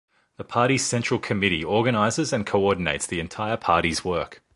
[0.37, 4.41] The party's Central Committee organizes and coordinates the entire party's work.